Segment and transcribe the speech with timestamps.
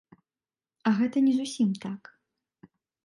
[0.91, 2.01] А гэта не зусім так.